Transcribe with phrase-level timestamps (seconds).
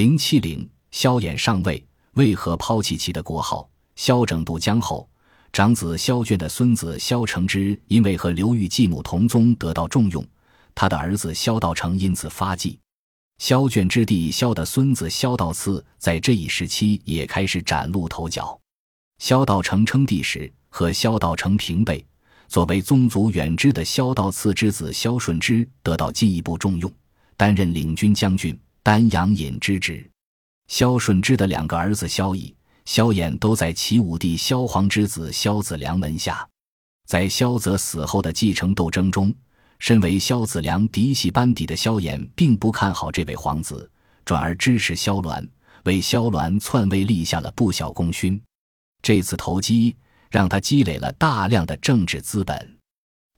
[0.00, 3.68] 零七零，萧衍上位，为何抛弃其的国号？
[3.96, 5.06] 萧整渡江后，
[5.52, 10.26] 长子萧卷的孙子萧承之因为和刘裕继母同宗，得到重用，
[10.74, 12.78] 他的儿子萧道成因此发迹。
[13.36, 18.58] 萧卷之弟萧的孙子萧道次在这一时期也开始崭露头角。
[19.18, 22.02] 萧道成称帝时，和萧道成平辈。
[22.48, 26.90] 作为宗族远支的萧道次之子萧顺之得到进一步重用，
[27.36, 30.08] 担任领军将军、丹阳尹之职。
[30.68, 32.54] 萧顺之的两个儿子萧绎、
[32.84, 36.48] 萧衍都在齐武帝萧皇之子萧子良门下。
[37.06, 39.34] 在萧泽死后的继承斗争中，
[39.78, 43.90] 身为萧子良嫡系班底的萧衍并不看好这位皇子，
[44.24, 45.48] 转而支持萧鸾，
[45.84, 48.40] 为萧鸾篡位立下了不小功勋。
[49.02, 49.96] 这次投机。
[50.30, 52.78] 让他积累了大量的政治资本。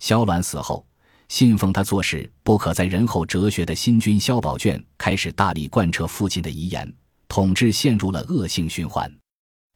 [0.01, 0.87] 萧鸾死后，
[1.33, 6.95] 信奉他做事不可在人后哲学的新君萧宝卷开始大力贯彻父亲的遗言，
[7.27, 9.11] 统治陷入了恶性循环。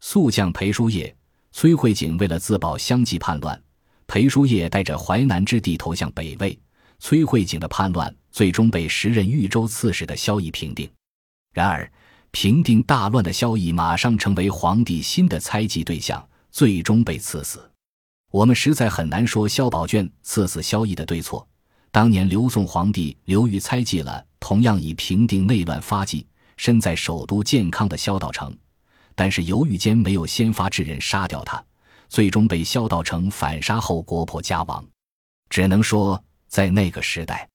[0.00, 1.16] 宿将裴叔业、
[1.52, 3.58] 崔慧景为了自保，相继叛乱。
[4.06, 6.60] 裴叔业带着淮南之地投向北魏，
[6.98, 10.86] 崔慧景的叛乱最终被时任豫州刺史的萧绎平定。
[11.54, 11.90] 然而，
[12.32, 16.22] 平定大乱的萧绎马上成为皇帝新的猜忌对象。
[16.50, 17.70] 最终被赐死，
[18.30, 21.46] 我们实在很难说萧宝卷赐死萧绎的对错。
[21.90, 28.54] 当年刘宋皇帝刘裕猜忌了同样以平定内乱发迹、身在首都健康的萧道成，
[29.14, 31.64] 但是犹豫间没有先发制人杀掉他，
[32.08, 34.84] 最终被萧道成反杀后国破家亡。
[35.48, 37.48] 只能说，在那个时代，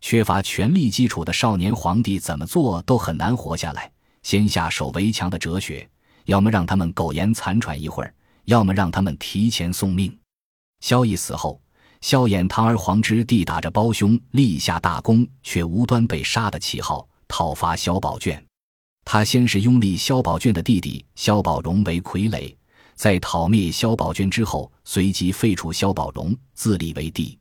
[0.00, 3.90] 缺乏权力基础的少年皇帝怎么做都很难活下来。
[4.22, 5.88] 先下手为强的哲学，
[6.24, 8.12] 要么让他们苟延残喘一会儿。
[8.48, 10.18] 要么让他们提前送命。
[10.80, 11.60] 萧绎死后，
[12.00, 18.42] 萧衍堂而皇之地打着胞兄立下大功却无端被杀的旗号讨伐萧宝卷。
[19.04, 22.54] 他先是拥立萧宝卷的弟弟萧宝荣为傀儡，
[22.94, 27.38] 在讨灭萧宝卷之后，随即废除萧宝荣，自立为帝。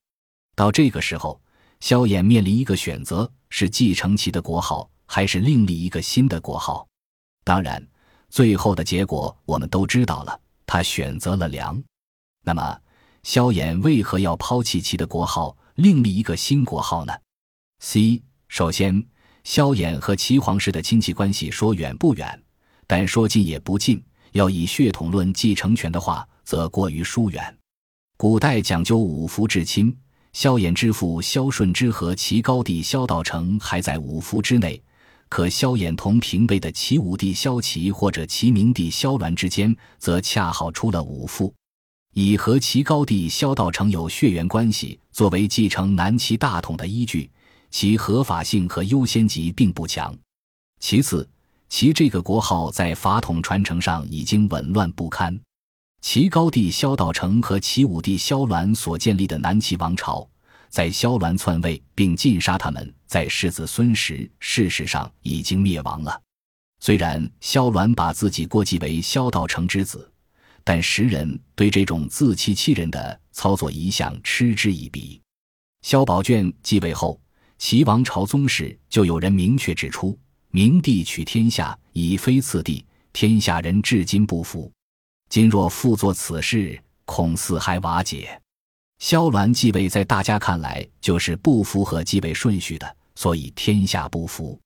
[0.57, 1.39] 到这个时候，
[1.79, 6.85] 萧衍面临一个选择：是继承其的国号，还是另立一个新的国号？
[7.45, 7.81] 当然，
[8.29, 10.37] 最后的结果我们都知道了。
[10.67, 11.81] 他选择了梁，
[12.43, 12.79] 那么
[13.23, 17.13] 萧衍为何要抛弃其的国号，另立一个新国号呢
[17.79, 18.21] ？C.
[18.49, 19.03] 首先，
[19.43, 22.43] 萧衍和齐皇室的亲戚关系说远不远，
[22.85, 24.03] 但说近也不近。
[24.33, 27.57] 要以血统论继承权的话，则过于疏远。
[28.17, 29.95] 古代讲究五福至亲，
[30.33, 34.81] 萧衍之父萧顺之和齐高帝萧道成还在五福之内。
[35.29, 41.53] 可萧衍同平辈的齐武帝萧齐或者齐明帝萧鸾之间，则恰好出了五父，
[42.13, 47.29] 以和齐高帝萧道成有血缘关系作为继承南齐大统的依据，
[47.69, 50.15] 其合法性和优先级并不强。
[50.79, 51.27] 其次，
[51.69, 55.37] 其这个国号在法统传承上已经紊乱不堪。
[56.01, 60.25] 齐高帝萧道成和齐武帝萧鸾所建立的南齐王朝。
[60.69, 66.21] 在萧鸾篡位并尽杀他们在世子孙时，事实上已经灭亡了。
[66.79, 70.11] 虽然萧鸾把自己过继为萧道成之子，
[70.63, 75.19] 但时人对这种自欺欺人的操作一向嗤之以鼻。
[75.81, 77.19] 萧宝卷继位后，
[77.57, 80.17] 齐王朝宗室就有人明确指出：
[80.51, 84.71] 明帝取天下，已非次第，天下人至今不服。
[85.29, 88.39] 今若复作此事，恐四海瓦解。
[88.99, 94.59] 萧鸾继位，在大家看来就是不符合继位顺序的，所以天下不服。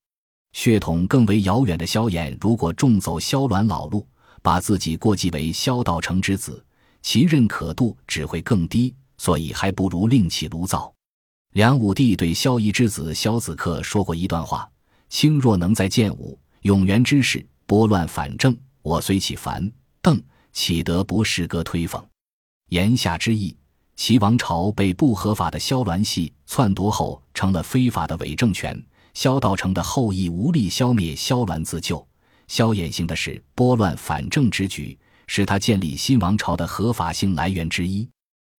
[0.52, 4.06] 血统更为遥远的萧衍，如果重走萧鸾老路，
[4.42, 6.64] 把自己过继为萧道成之子，
[7.02, 10.92] 其认可度只会更低，所以还不如另起炉灶。
[11.52, 14.68] 梁武帝对萧绎之子萧子克说过一段话
[15.10, 20.20] ：“卿若能在建武、永元之时拨乱反正，我虽起凡邓，
[20.52, 22.02] 岂得不诗歌推讽？”
[22.70, 23.54] 言下之意。
[23.96, 28.82] 齐王朝被不合法的萧鸾系篡夺后，成了非法的伪政权。
[29.14, 32.04] 萧道成的后裔无力消灭萧鸾自救。
[32.48, 38.08] 萧衍行的是拨乱反正之举，是他建立新王朝的合法性来源之一。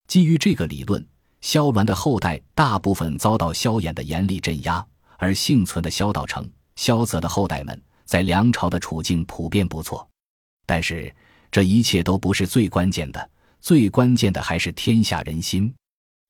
[0.08, 1.06] 基于这个理论，
[1.42, 4.86] 萧鸾的后代大部分遭到萧衍的严厉镇压，
[5.18, 10.08] 而幸存的萧道成、萧泽的后代们在梁朝的处境普遍不错。
[10.66, 11.14] 但是，
[11.52, 13.30] 这一切都不是最关键的。
[13.64, 15.74] 最关键的还是天下人心。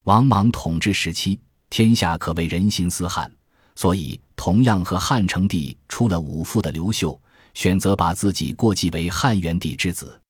[0.04, 3.30] 王莽统治时期，天下可谓人心思汉，
[3.76, 7.20] 所以同样和汉成帝出了五父的刘秀，
[7.56, 10.22] 选择把自己过继为汉元帝之子。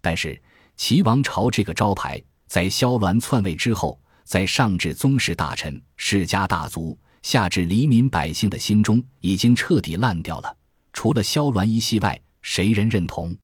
[0.00, 0.40] 但是
[0.78, 10.56] 齐王朝这个招牌，在萧鸾篡位之后，在上至宗室大臣、世家大族，下至黎民百姓的心中，已经彻底烂掉了。
[10.94, 13.36] 除了萧鸾一系外，谁人认同？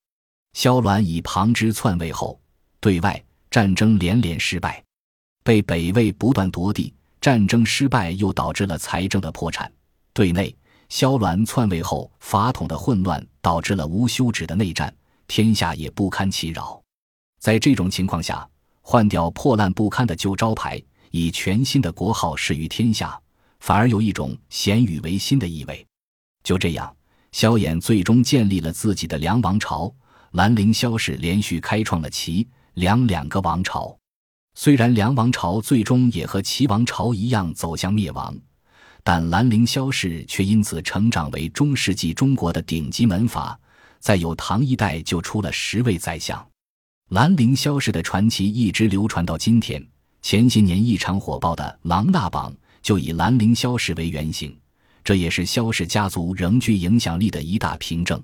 [0.54, 2.40] 萧鸾以旁支篡位后，
[2.82, 4.82] 对外战争连连失败，
[5.44, 9.72] 被北魏不断夺地，战争失败又导致了财政的破产。
[10.12, 10.52] 对内，
[10.88, 14.92] 萧鸾篡位后法统的混乱导致了无休止的内战，
[15.28, 16.82] 天下也不堪其扰。
[17.38, 18.44] 在这种情况下，
[18.80, 20.82] 换掉破烂不堪的旧招牌，
[21.12, 23.16] 以全新的国号示于天下，
[23.60, 25.86] 反而有一种咸与维新的意味。
[26.42, 26.92] 就这样。
[27.30, 29.90] 萧衍最终建立了自己的梁王朝，
[30.32, 33.96] 兰陵萧氏连续开创了齐、梁两个王朝。
[34.54, 38.36] 虽然梁王朝最终也和齐王朝一样走向灭亡，
[39.02, 43.58] 但兰陵萧氏却因此成长为中世纪中国的顶级门阀，
[43.98, 46.46] 在有唐一代就出了十位宰相。
[47.10, 49.84] 兰陵萧氏的传奇一直流传到今天。
[50.22, 54.56] 前些年异常火爆的《琅琊榜》就以兰陵萧氏为原型。
[55.02, 58.22] 这也是萧氏家族仍具影响力的一大凭证。